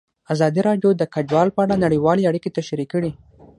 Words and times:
ازادي 0.33 0.61
راډیو 0.67 0.89
د 0.95 1.03
کډوال 1.13 1.49
په 1.55 1.59
اړه 1.65 1.81
نړیوالې 1.85 2.27
اړیکې 2.29 2.53
تشریح 2.57 2.87
کړي. 2.93 3.11